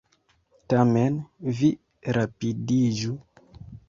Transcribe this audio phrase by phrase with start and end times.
[0.73, 1.19] Tamen,
[1.59, 1.69] vi
[2.17, 3.13] rapidiĝu!